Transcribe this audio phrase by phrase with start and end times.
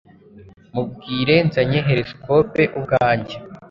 [0.73, 3.35] Mubwire Nzanye horoscope ubwanjye